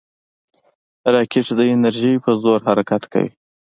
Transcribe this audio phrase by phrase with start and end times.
[1.13, 3.31] راکټ د انرژۍ په زور حرکت کوي